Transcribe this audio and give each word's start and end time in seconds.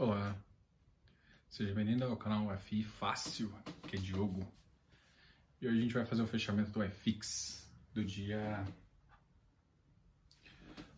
Olá, 0.00 0.34
seja 1.50 1.74
bem-vindo 1.74 2.06
ao 2.06 2.16
canal 2.16 2.56
FI 2.56 2.82
Fácil, 2.84 3.52
que 3.86 3.96
é 3.96 4.00
Diogo. 4.00 4.50
E 5.60 5.68
hoje 5.68 5.78
a 5.78 5.82
gente 5.82 5.92
vai 5.92 6.06
fazer 6.06 6.22
o 6.22 6.26
fechamento 6.26 6.70
do 6.70 6.82
iFix 6.82 7.70
do 7.92 8.02
dia 8.02 8.64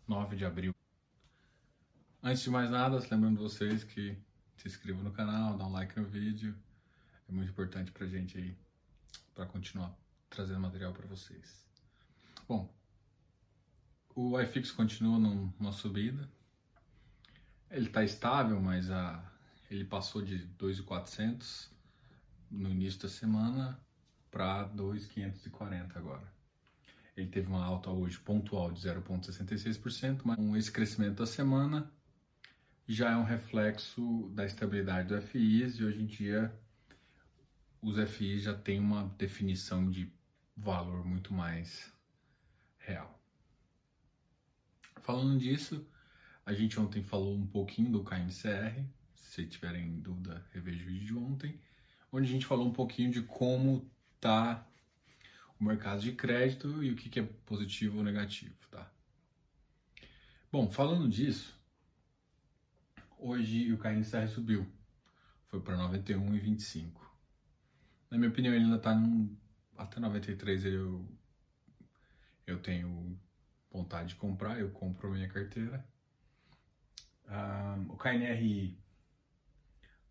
9 0.07 0.37
de 0.37 0.45
abril. 0.45 0.73
Antes 2.23 2.45
de 2.45 2.51
mais 2.51 2.70
nada, 2.70 3.05
lembrando 3.11 3.41
vocês 3.41 3.83
que 3.83 4.16
se 4.57 4.69
inscrevam 4.69 5.03
no 5.03 5.11
canal, 5.11 5.59
dá 5.59 5.66
um 5.66 5.73
like 5.73 5.98
no 5.98 6.07
vídeo, 6.07 6.57
é 7.29 7.32
muito 7.32 7.50
importante 7.50 7.91
pra 7.91 8.07
gente 8.07 8.39
aí, 8.39 8.57
para 9.34 9.46
continuar 9.46 9.93
trazendo 10.30 10.61
material 10.61 10.93
para 10.93 11.09
vocês. 11.09 11.66
Bom, 12.46 12.73
o 14.14 14.41
iFix 14.41 14.70
continua 14.70 15.19
numa 15.19 15.73
subida, 15.73 16.30
ele 17.73 17.87
está 17.87 18.05
estável, 18.05 18.61
mas 18.61 18.91
a, 18.91 19.25
ele 19.71 19.85
passou 19.85 20.23
de 20.23 20.47
2.400 20.59 21.71
no 22.51 22.71
início 22.71 23.01
da 23.01 23.09
semana 23.09 23.81
para 24.31 24.69
2.540 24.69 25.97
agora. 25.97 26.31
Ele 27.17 27.29
teve 27.29 27.48
uma 27.48 27.65
alta 27.65 27.91
hoje 27.91 28.19
pontual 28.19 28.71
de 28.71 28.81
0,66%, 28.81 30.21
mas 30.25 30.39
esse 30.57 30.71
crescimento 30.71 31.17
da 31.17 31.27
semana 31.27 31.91
já 32.87 33.11
é 33.11 33.17
um 33.17 33.25
reflexo 33.25 34.31
da 34.34 34.45
estabilidade 34.45 35.09
do 35.09 35.20
FIs 35.20 35.79
e 35.79 35.84
hoje 35.84 36.03
em 36.03 36.07
dia 36.07 36.55
os 37.81 37.97
FIs 38.11 38.43
já 38.43 38.55
têm 38.55 38.79
uma 38.79 39.05
definição 39.19 39.91
de 39.91 40.12
valor 40.57 41.05
muito 41.05 41.33
mais 41.33 41.93
real. 42.79 43.19
Falando 45.01 45.39
disso, 45.39 45.86
a 46.45 46.53
gente 46.53 46.79
ontem 46.79 47.03
falou 47.03 47.35
um 47.35 47.47
pouquinho 47.47 47.91
do 47.91 48.05
KNCR, 48.05 48.85
se 49.15 49.47
tiverem 49.47 50.01
dúvida, 50.01 50.45
reveja 50.53 50.83
o 50.83 50.87
vídeo 50.87 51.07
de 51.07 51.15
ontem, 51.15 51.61
onde 52.11 52.29
a 52.29 52.33
gente 52.33 52.47
falou 52.47 52.67
um 52.67 52.73
pouquinho 52.73 53.11
de 53.11 53.23
como 53.23 53.91
tá 54.21 54.67
o 55.59 55.65
mercado 55.65 56.01
de 56.01 56.13
crédito 56.13 56.83
e 56.83 56.91
o 56.91 56.97
que, 56.97 57.09
que 57.09 57.20
é 57.20 57.23
positivo 57.23 57.98
ou 57.98 58.05
negativo, 58.05 58.55
tá? 58.70 58.91
Bom, 60.51 60.70
falando 60.70 61.09
disso, 61.09 61.59
hoje 63.17 63.73
o 63.73 63.79
KNCR 63.79 64.29
subiu, 64.29 64.67
foi 65.47 65.61
para 65.61 65.77
91,25. 65.77 66.91
Na 68.11 68.19
minha 68.19 68.31
opinião, 68.31 68.53
ele 68.53 68.65
ainda 68.65 68.77
está 68.77 68.95
até 69.79 69.98
93 69.98 70.65
eu 70.67 71.09
eu 72.47 72.61
tenho 72.61 73.19
vontade 73.70 74.11
de 74.11 74.15
comprar, 74.17 74.59
eu 74.59 74.70
compro 74.70 75.09
a 75.09 75.15
minha 75.15 75.29
carteira. 75.29 75.85
Um, 77.28 77.92
o 77.92 77.97
KNRI 77.97 78.78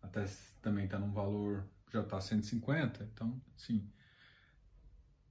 até 0.02 0.24
também 0.60 0.84
está 0.84 0.98
num 0.98 1.12
valor, 1.12 1.68
já 1.92 2.00
está 2.00 2.20
150, 2.20 3.08
então 3.12 3.40
sim, 3.56 3.88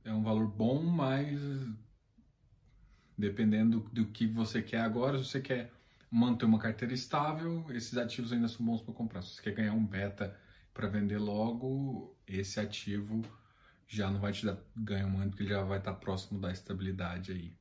é 0.03 0.13
um 0.13 0.23
valor 0.23 0.47
bom, 0.47 0.83
mas 0.83 1.39
dependendo 3.17 3.81
do, 3.91 4.05
que 4.07 4.25
você 4.25 4.61
quer 4.61 4.81
agora, 4.81 5.17
se 5.17 5.25
você 5.25 5.41
quer 5.41 5.71
manter 6.09 6.45
uma 6.45 6.59
carteira 6.59 6.93
estável, 6.93 7.65
esses 7.71 7.97
ativos 7.97 8.33
ainda 8.33 8.47
são 8.47 8.65
bons 8.65 8.81
para 8.81 8.93
comprar. 8.93 9.21
Se 9.21 9.35
você 9.35 9.41
quer 9.43 9.53
ganhar 9.53 9.73
um 9.73 9.85
beta 9.85 10.35
para 10.73 10.87
vender 10.87 11.17
logo, 11.17 12.17
esse 12.27 12.59
ativo 12.59 13.21
já 13.87 14.09
não 14.09 14.19
vai 14.19 14.31
te 14.31 14.45
dar 14.45 14.57
ganho 14.75 15.09
muito, 15.09 15.31
porque 15.31 15.43
ele 15.43 15.49
já 15.49 15.63
vai 15.63 15.77
estar 15.77 15.93
próximo 15.95 16.39
da 16.39 16.51
estabilidade 16.51 17.31
aí. 17.31 17.53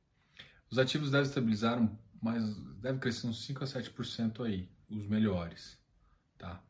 Os 0.69 0.77
ativos 0.77 1.11
devem 1.11 1.27
estabilizar 1.27 1.79
um 1.79 1.95
mas 2.21 2.55
deve 2.79 2.99
crescer 2.99 3.27
uns 3.27 3.43
5 3.45 3.63
a 3.63 3.67
7% 3.67 4.45
aí, 4.45 4.69
os 4.89 5.07
melhores, 5.07 5.77
tá? 6.37 6.63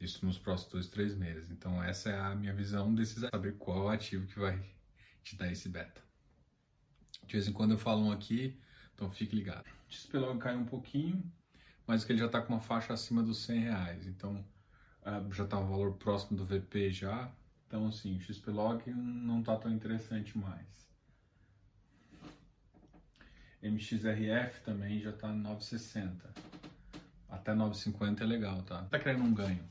Isso 0.00 0.26
nos 0.26 0.38
próximos 0.38 0.72
dois, 0.72 0.88
três 0.88 1.14
meses. 1.14 1.50
Então 1.50 1.82
essa 1.82 2.10
é 2.10 2.18
a 2.18 2.34
minha 2.34 2.52
visão 2.52 2.94
desses 2.94 3.26
saber 3.30 3.56
qual 3.56 3.78
é 3.78 3.82
o 3.82 3.88
ativo 3.88 4.26
que 4.26 4.38
vai 4.38 4.62
te 5.22 5.36
dar 5.36 5.50
esse 5.50 5.68
beta. 5.68 6.02
De 7.24 7.32
vez 7.32 7.48
em 7.48 7.52
quando 7.52 7.72
eu 7.72 7.78
falo 7.78 8.02
um 8.02 8.12
aqui, 8.12 8.60
então 8.94 9.10
fique 9.10 9.34
ligado. 9.34 9.64
O 9.88 9.92
XP 9.92 10.18
caiu 10.40 10.58
um 10.58 10.64
pouquinho, 10.66 11.32
mas 11.86 12.04
que 12.04 12.12
ele 12.12 12.18
já 12.18 12.26
está 12.26 12.42
com 12.42 12.52
uma 12.52 12.60
faixa 12.60 12.92
acima 12.92 13.22
dos 13.22 13.44
100 13.44 13.60
reais. 13.60 14.06
Então 14.06 14.44
uh, 15.02 15.32
já 15.32 15.44
está 15.44 15.58
um 15.58 15.68
valor 15.68 15.94
próximo 15.94 16.36
do 16.36 16.44
VP 16.44 16.90
já. 16.90 17.32
Então 17.66 17.86
assim, 17.86 18.16
o 18.16 18.20
XP 18.20 18.50
Log 18.50 18.90
não 18.90 19.40
está 19.40 19.56
tão 19.56 19.72
interessante 19.72 20.36
mais. 20.36 20.66
MXRF 23.62 24.60
também 24.64 25.00
já 25.00 25.10
está 25.10 25.28
960. 25.28 26.32
Até 27.28 27.54
950 27.54 28.22
é 28.22 28.26
legal, 28.26 28.62
tá? 28.62 28.82
Tá 28.84 28.98
querendo 28.98 29.24
um 29.24 29.34
ganho 29.34 29.64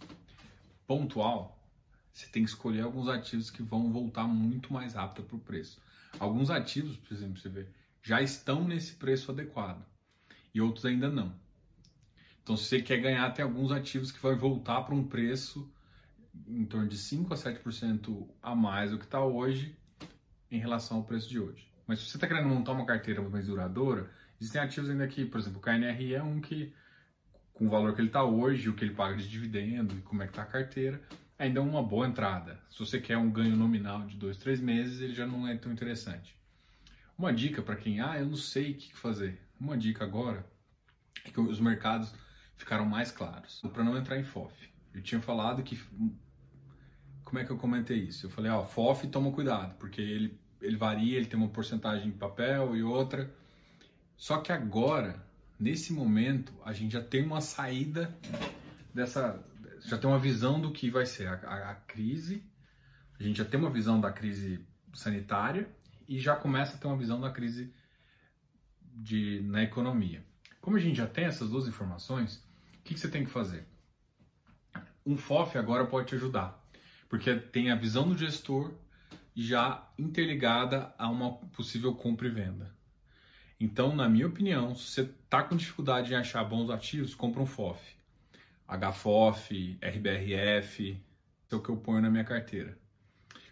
pontual? 0.85 1.57
Você 2.13 2.27
tem 2.27 2.43
que 2.43 2.49
escolher 2.49 2.81
alguns 2.81 3.07
ativos 3.07 3.49
que 3.49 3.61
vão 3.61 3.91
voltar 3.91 4.27
muito 4.27 4.71
mais 4.71 4.93
rápido 4.93 5.25
para 5.25 5.35
o 5.35 5.39
preço. 5.39 5.81
Alguns 6.19 6.49
ativos, 6.49 6.95
por 6.97 7.13
exemplo, 7.13 7.37
você 7.37 7.49
vê, 7.49 7.67
já 8.01 8.21
estão 8.21 8.63
nesse 8.63 8.93
preço 8.93 9.31
adequado 9.31 9.85
e 10.53 10.61
outros 10.61 10.85
ainda 10.85 11.09
não. 11.09 11.33
Então, 12.41 12.55
se 12.55 12.65
você 12.65 12.81
quer 12.81 12.97
ganhar, 12.99 13.29
tem 13.31 13.43
alguns 13.43 13.71
ativos 13.71 14.11
que 14.11 14.21
vai 14.21 14.35
voltar 14.35 14.83
para 14.83 14.95
um 14.95 15.03
preço 15.03 15.69
em 16.47 16.63
torno 16.65 16.87
de 16.87 16.97
5 16.97 17.33
a 17.33 17.37
7% 17.37 18.27
a 18.41 18.55
mais 18.55 18.91
do 18.91 18.99
que 18.99 19.05
está 19.05 19.23
hoje 19.23 19.75
em 20.51 20.59
relação 20.59 20.97
ao 20.97 21.03
preço 21.03 21.27
de 21.27 21.39
hoje. 21.39 21.67
Mas 21.87 21.99
se 21.99 22.05
você 22.05 22.17
está 22.17 22.27
querendo 22.27 22.49
montar 22.49 22.71
uma 22.71 22.85
carteira 22.85 23.21
mais 23.21 23.47
duradoura, 23.47 24.09
existem 24.39 24.61
ativos 24.61 24.89
ainda 24.89 25.07
que, 25.07 25.25
por 25.25 25.39
exemplo, 25.39 25.59
o 25.59 25.61
KNRI 25.61 26.15
é 26.15 26.23
um 26.23 26.41
que, 26.41 26.73
com 27.53 27.67
o 27.67 27.69
valor 27.69 27.93
que 27.93 28.01
ele 28.01 28.07
está 28.07 28.23
hoje, 28.23 28.69
o 28.69 28.73
que 28.73 28.83
ele 28.83 28.93
paga 28.93 29.15
de 29.15 29.27
dividendo 29.27 29.95
e 29.97 30.01
como 30.01 30.23
é 30.23 30.25
que 30.25 30.31
está 30.31 30.43
a 30.43 30.45
carteira, 30.45 31.01
ainda 31.37 31.59
é 31.59 31.63
uma 31.63 31.83
boa 31.83 32.07
entrada. 32.07 32.59
Se 32.69 32.79
você 32.79 32.99
quer 32.99 33.17
um 33.17 33.31
ganho 33.31 33.55
nominal 33.55 34.05
de 34.05 34.17
dois, 34.17 34.37
três 34.37 34.59
meses, 34.59 35.01
ele 35.01 35.13
já 35.13 35.27
não 35.27 35.47
é 35.47 35.55
tão 35.55 35.71
interessante. 35.71 36.35
Uma 37.17 37.31
dica 37.31 37.61
para 37.61 37.75
quem, 37.75 38.01
ah, 38.01 38.19
eu 38.19 38.25
não 38.25 38.35
sei 38.35 38.71
o 38.71 38.75
que 38.75 38.95
fazer. 38.95 39.39
Uma 39.59 39.77
dica 39.77 40.03
agora 40.03 40.45
é 41.23 41.29
que 41.29 41.39
os 41.39 41.59
mercados 41.59 42.13
ficaram 42.57 42.85
mais 42.85 43.11
claros 43.11 43.61
para 43.73 43.83
não 43.83 43.97
entrar 43.97 44.17
em 44.17 44.23
FOF. 44.23 44.53
Eu 44.93 45.01
tinha 45.01 45.21
falado 45.21 45.63
que 45.63 45.79
como 47.23 47.39
é 47.39 47.43
que 47.43 47.51
eu 47.51 47.57
comentei 47.57 47.97
isso? 47.97 48.27
Eu 48.27 48.29
falei, 48.29 48.51
ó, 48.51 48.63
FOF 48.63 49.07
toma 49.07 49.31
cuidado, 49.31 49.75
porque 49.77 49.99
ele 49.99 50.39
ele 50.65 50.77
varia, 50.77 51.17
ele 51.17 51.27
tem 51.27 51.39
uma 51.39 51.49
porcentagem 51.49 52.07
em 52.07 52.11
papel 52.11 52.75
e 52.75 52.83
outra. 52.83 53.33
Só 54.17 54.39
que 54.39 54.51
agora, 54.51 55.23
nesse 55.59 55.93
momento, 55.93 56.53
a 56.63 56.73
gente 56.73 56.93
já 56.93 57.03
tem 57.03 57.23
uma 57.23 57.41
saída 57.41 58.17
dessa, 58.93 59.43
já 59.85 59.97
tem 59.97 60.09
uma 60.09 60.19
visão 60.19 60.59
do 60.59 60.71
que 60.71 60.89
vai 60.89 61.05
ser 61.05 61.27
a, 61.27 61.33
a, 61.33 61.71
a 61.71 61.75
crise, 61.75 62.43
a 63.19 63.23
gente 63.23 63.37
já 63.37 63.45
tem 63.45 63.59
uma 63.59 63.69
visão 63.69 63.99
da 63.99 64.11
crise 64.11 64.65
sanitária 64.93 65.69
e 66.07 66.19
já 66.19 66.35
começa 66.35 66.75
a 66.75 66.79
ter 66.79 66.87
uma 66.87 66.97
visão 66.97 67.19
da 67.19 67.29
crise 67.29 67.73
de, 68.81 69.41
na 69.43 69.63
economia. 69.63 70.25
Como 70.61 70.77
a 70.77 70.79
gente 70.79 70.97
já 70.97 71.07
tem 71.07 71.25
essas 71.25 71.49
duas 71.49 71.67
informações, 71.67 72.37
o 72.79 72.83
que, 72.83 72.93
que 72.93 72.99
você 72.99 73.09
tem 73.09 73.23
que 73.23 73.31
fazer? 73.31 73.67
Um 75.05 75.17
FOF 75.17 75.57
agora 75.57 75.85
pode 75.85 76.07
te 76.07 76.15
ajudar, 76.15 76.63
porque 77.07 77.35
tem 77.35 77.69
a 77.69 77.75
visão 77.75 78.07
do 78.07 78.17
gestor 78.17 78.73
já 79.35 79.91
interligada 79.97 80.93
a 80.97 81.09
uma 81.09 81.33
possível 81.37 81.93
compra 81.93 82.27
e 82.27 82.31
venda. 82.31 82.73
Então, 83.59 83.95
na 83.95 84.07
minha 84.07 84.27
opinião, 84.27 84.73
se 84.75 84.91
você 84.91 85.01
está 85.01 85.43
com 85.43 85.55
dificuldade 85.55 86.13
em 86.13 86.15
achar 86.15 86.43
bons 86.43 86.69
ativos, 86.69 87.13
compra 87.13 87.41
um 87.41 87.45
FOF. 87.45 87.95
HFOF, 88.67 89.77
RBRF, 89.81 91.03
é 91.51 91.55
o 91.55 91.61
que 91.61 91.69
eu 91.69 91.77
ponho 91.77 92.01
na 92.01 92.09
minha 92.09 92.23
carteira, 92.23 92.77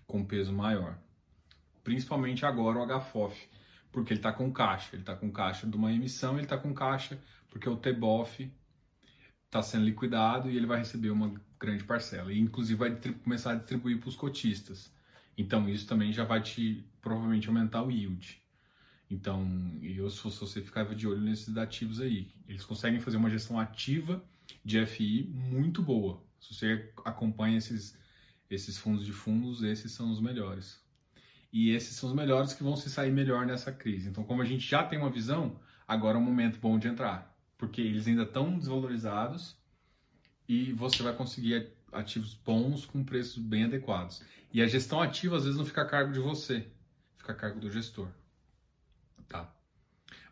com 0.07 0.25
peso 0.25 0.51
maior. 0.51 0.97
Principalmente 1.83 2.45
agora 2.45 2.79
o 2.79 3.00
HFOF, 3.00 3.47
porque 3.91 4.13
ele 4.13 4.19
está 4.19 4.31
com 4.31 4.51
caixa. 4.51 4.89
Ele 4.94 5.03
está 5.03 5.15
com 5.15 5.31
caixa 5.31 5.68
de 5.68 5.75
uma 5.75 5.91
emissão, 5.91 6.33
ele 6.33 6.44
está 6.44 6.57
com 6.57 6.74
caixa 6.74 7.19
porque 7.50 7.69
o 7.69 7.77
TBOF 7.77 8.51
está 9.45 9.62
sendo 9.62 9.86
liquidado 9.86 10.50
e 10.50 10.57
ele 10.57 10.65
vai 10.65 10.79
receber 10.79 11.12
uma 11.12 11.39
grande 11.59 11.83
parcela. 11.83 12.33
E 12.33 12.39
inclusive 12.39 12.79
vai 12.79 13.00
começar 13.24 13.51
a 13.51 13.56
distribuir 13.56 14.00
para 14.00 14.09
os 14.09 14.15
cotistas. 14.15 14.91
Então 15.38 15.68
isso 15.68 15.88
também 15.88 16.12
já 16.13 16.24
vai 16.24 16.41
te 16.41 16.85
provavelmente 17.01 17.47
aumentar 17.47 17.83
o 17.83 17.91
yield. 17.91 18.41
Então, 19.09 19.77
eu 19.83 20.09
se 20.09 20.19
fosse 20.19 20.39
você 20.39 20.62
ficava 20.62 20.95
de 20.95 21.07
olho 21.07 21.21
nesses 21.21 21.56
ativos 21.56 22.01
aí. 22.01 22.33
Eles 22.47 22.65
conseguem 22.65 23.00
fazer 23.00 23.18
uma 23.18 23.30
gestão 23.30 23.59
ativa 23.59 24.24
de 24.65 24.83
FI 24.85 25.30
muito 25.31 25.83
boa. 25.83 26.24
Se 26.39 26.53
você 26.53 26.91
acompanha 27.06 27.57
esses, 27.57 27.95
esses 28.50 28.77
fundos 28.77 29.06
de 29.06 29.13
fundos, 29.13 29.62
esses 29.62 29.91
são 29.91 30.12
os 30.12 30.19
melhores. 30.19 30.81
E 31.51 31.69
esses 31.69 31.95
são 31.95 32.09
os 32.09 32.15
melhores 32.15 32.53
que 32.53 32.63
vão 32.63 32.75
se 32.75 32.89
sair 32.89 33.12
melhor 33.12 33.45
nessa 33.45 33.71
crise. 33.71 34.09
Então, 34.09 34.24
como 34.24 34.41
a 34.41 34.45
gente 34.45 34.68
já 34.68 34.83
tem 34.83 34.97
uma 34.97 35.12
visão, 35.12 35.59
agora 35.88 36.18
é 36.18 36.19
um 36.19 36.24
momento 36.25 36.59
bom 36.59 36.79
de 36.79 36.88
entrar. 36.88 37.38
Porque 37.56 37.81
eles 37.81 38.07
ainda 38.07 38.24
estão 38.24 38.57
desvalorizados 38.57 39.56
e 40.50 40.74
você 40.74 41.03
vai 41.03 41.15
conseguir 41.15 41.71
ativos 41.94 42.34
bons 42.34 42.86
com 42.86 43.04
preços 43.04 43.38
bem 43.38 43.66
adequados. 43.66 44.22
E 44.51 44.62
a 44.62 44.68
gestão 44.68 45.01
ativa 45.01 45.38
às 45.38 45.44
vezes 45.44 45.57
não 45.57 45.66
fica 45.66 45.81
a 45.81 45.88
cargo 45.88 46.12
de 46.12 46.19
você, 46.19 46.68
fica 47.16 47.31
a 47.31 47.36
cargo 47.36 47.60
do 47.60 47.72
gestor. 47.72 48.10
Tá? 49.28 49.54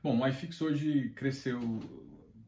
Bom, 0.03 0.19
o 0.19 0.27
iFix 0.27 0.61
hoje 0.61 1.09
cresceu, 1.09 1.59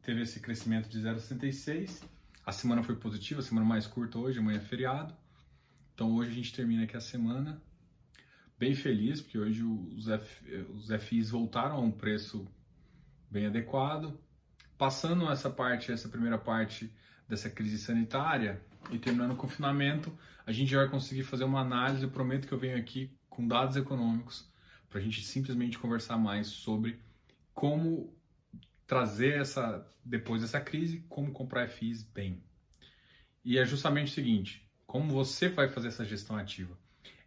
teve 0.02 0.22
esse 0.22 0.40
crescimento 0.40 0.88
de 0.88 1.00
0,66, 1.00 2.02
A 2.44 2.52
semana 2.52 2.82
foi 2.82 2.96
positiva, 2.96 3.40
a 3.40 3.42
semana 3.42 3.66
mais 3.66 3.86
curta 3.86 4.18
hoje, 4.18 4.38
amanhã 4.38 4.58
é 4.58 4.60
feriado. 4.60 5.14
Então 5.94 6.14
hoje 6.14 6.30
a 6.30 6.34
gente 6.34 6.52
termina 6.52 6.84
aqui 6.84 6.96
a 6.96 7.00
semana 7.00 7.62
bem 8.58 8.74
feliz, 8.74 9.20
porque 9.20 9.38
hoje 9.38 9.62
os, 9.62 10.08
F, 10.08 10.66
os 10.74 10.88
FIs 11.02 11.30
voltaram 11.30 11.76
a 11.76 11.80
um 11.80 11.90
preço 11.90 12.46
bem 13.30 13.46
adequado. 13.46 14.18
Passando 14.78 15.30
essa 15.30 15.50
parte, 15.50 15.92
essa 15.92 16.08
primeira 16.08 16.38
parte 16.38 16.92
dessa 17.28 17.48
crise 17.48 17.78
sanitária 17.78 18.62
e 18.90 18.98
terminando 18.98 19.32
o 19.32 19.36
confinamento, 19.36 20.12
a 20.46 20.52
gente 20.52 20.70
já 20.70 20.78
vai 20.78 20.88
conseguir 20.88 21.22
fazer 21.22 21.44
uma 21.44 21.60
análise. 21.60 22.02
Eu 22.02 22.10
prometo 22.10 22.46
que 22.46 22.52
eu 22.54 22.58
venho 22.58 22.76
aqui 22.76 23.10
com 23.28 23.46
dados 23.46 23.76
econômicos 23.76 24.48
para 24.88 25.00
a 25.00 25.02
gente 25.02 25.22
simplesmente 25.22 25.78
conversar 25.78 26.16
mais 26.16 26.48
sobre 26.48 27.00
como 27.52 28.14
trazer 28.86 29.40
essa 29.40 29.86
depois 30.04 30.42
dessa 30.42 30.60
crise, 30.60 31.04
como 31.08 31.32
comprar 31.32 31.68
FIs 31.68 32.02
bem. 32.02 32.42
E 33.44 33.58
é 33.58 33.64
justamente 33.64 34.12
o 34.12 34.14
seguinte: 34.14 34.68
como 34.86 35.12
você 35.12 35.48
vai 35.48 35.68
fazer 35.68 35.88
essa 35.88 36.04
gestão 36.04 36.36
ativa? 36.36 36.78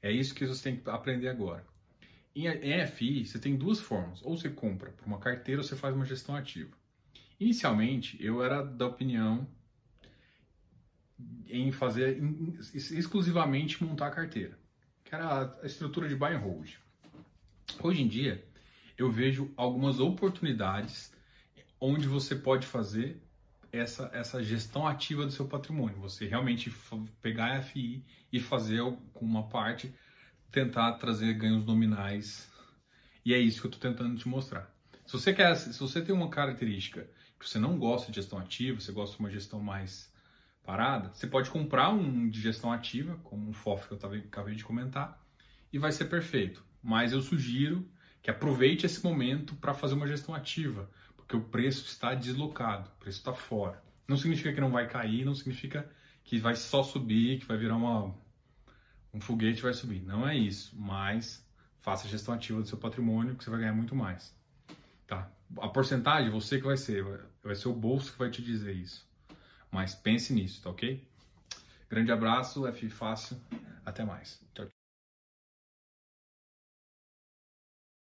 É 0.02 0.12
isso 0.12 0.34
que 0.34 0.46
você 0.46 0.64
tem 0.64 0.80
que 0.80 0.90
aprender 0.90 1.28
agora. 1.28 1.66
Em 2.36 2.86
FI, 2.86 3.26
você 3.26 3.40
tem 3.40 3.56
duas 3.56 3.80
formas: 3.80 4.22
ou 4.24 4.38
você 4.38 4.50
compra 4.50 4.92
por 4.92 5.06
uma 5.06 5.20
carteira, 5.20 5.62
ou 5.62 5.68
você 5.68 5.76
faz 5.76 5.96
uma 5.96 6.06
gestão 6.06 6.36
ativa. 6.36 6.76
Inicialmente, 7.40 8.18
eu 8.24 8.44
era 8.44 8.64
da 8.64 8.88
opinião 8.88 9.48
em 11.48 11.72
fazer 11.72 12.22
exclusivamente 12.74 13.84
montar 13.84 14.08
a 14.08 14.12
carteira, 14.12 14.58
que 15.04 15.16
era 15.16 15.58
a 15.62 15.66
estrutura 15.66 16.08
de 16.08 16.16
buy 16.16 16.34
and 16.34 16.40
hold. 16.40 16.74
Hoje 17.82 18.02
em 18.02 18.08
dia, 18.08 18.46
eu 18.98 19.12
vejo 19.12 19.52
algumas 19.56 20.00
oportunidades 20.00 21.12
onde 21.80 22.08
você 22.08 22.36
pode 22.36 22.66
fazer 22.66 23.22
essa, 23.72 24.10
essa 24.14 24.44
gestão 24.44 24.88
ativa 24.88 25.26
do 25.26 25.32
seu 25.32 25.48
patrimônio. 25.48 26.00
Você 26.00 26.26
realmente 26.26 26.74
pegar 27.22 27.58
a 27.58 27.62
FI 27.62 28.04
e 28.32 28.40
fazer 28.40 28.82
com 29.14 29.26
uma 29.26 29.48
parte, 29.48 29.94
tentar 30.52 30.94
trazer 30.94 31.34
ganhos 31.34 31.66
nominais. 31.66 32.50
E 33.24 33.34
é 33.34 33.38
isso 33.38 33.62
que 33.62 33.68
eu 33.68 33.72
estou 33.72 33.92
tentando 33.92 34.18
te 34.18 34.28
mostrar. 34.28 34.74
Se 35.06 35.14
você 35.14 35.34
quer, 35.34 35.56
se 35.56 35.78
você 35.80 36.02
tem 36.02 36.14
uma 36.14 36.30
característica 36.30 37.10
que 37.40 37.48
você 37.48 37.60
não 37.60 37.78
gosta 37.78 38.12
de 38.12 38.16
gestão 38.16 38.40
ativa, 38.40 38.80
você 38.80 38.92
gosta 38.92 39.16
de 39.16 39.20
uma 39.20 39.30
gestão 39.30 39.60
mais 39.60 40.12
parada, 40.68 41.14
você 41.14 41.26
pode 41.26 41.50
comprar 41.50 41.92
um 41.92 42.28
de 42.28 42.42
gestão 42.42 42.74
ativa, 42.74 43.18
como 43.24 43.50
um 43.50 43.54
FOF 43.54 43.88
que 43.88 43.94
eu 43.94 43.98
tava, 43.98 44.18
acabei 44.18 44.54
de 44.54 44.66
comentar, 44.66 45.18
e 45.72 45.80
vai 45.80 45.94
ser 45.94 46.06
perfeito. 46.06 46.62
Mas 46.84 47.14
eu 47.14 47.22
sugiro 47.22 47.90
que 48.22 48.30
aproveite 48.30 48.86
esse 48.86 49.02
momento 49.02 49.56
para 49.56 49.74
fazer 49.74 49.94
uma 49.94 50.06
gestão 50.06 50.36
ativa, 50.36 50.92
porque 51.16 51.38
o 51.38 51.42
preço 51.42 51.86
está 51.86 52.14
deslocado, 52.14 52.90
o 52.90 53.00
preço 53.00 53.20
está 53.20 53.34
fora. 53.34 53.82
Não 54.06 54.18
significa 54.18 54.52
que 54.52 54.60
não 54.60 54.70
vai 54.70 54.90
cair, 54.90 55.24
não 55.24 55.34
significa 55.34 55.90
que 56.22 56.38
vai 56.38 56.58
só 56.58 56.84
subir, 56.84 57.40
que 57.40 57.46
vai 57.46 57.58
virar 57.58 57.78
uma, 57.78 58.14
um 59.14 59.22
foguete 59.22 59.62
vai 59.62 59.74
subir. 59.74 60.02
Não 60.02 60.28
é 60.28 60.36
isso, 60.36 60.76
mas 60.78 61.48
faça 61.80 62.08
a 62.08 62.10
gestão 62.10 62.34
ativa 62.34 62.60
do 62.60 62.68
seu 62.68 62.78
patrimônio 62.78 63.36
que 63.38 63.44
você 63.46 63.50
vai 63.50 63.60
ganhar 63.60 63.74
muito 63.74 63.96
mais. 63.96 64.36
Tá? 65.08 65.32
A 65.60 65.70
porcentagem, 65.70 66.30
você 66.30 66.58
que 66.58 66.66
vai 66.66 66.76
ser, 66.76 67.06
vai 67.42 67.56
ser 67.56 67.70
o 67.70 67.74
bolso 67.74 68.12
que 68.12 68.20
vai 68.20 68.30
te 68.30 68.42
dizer 68.42 68.76
isso. 68.76 69.08
Mas 69.72 69.96
pense 69.96 70.34
nisso, 70.34 70.62
tá 70.62 70.70
ok? 70.70 71.06
Grande 71.90 72.12
abraço, 72.12 72.68
F 72.68 72.90
fácil, 72.90 73.38
até 73.86 74.04
mais. 74.04 74.42
Tchau. 74.54 74.77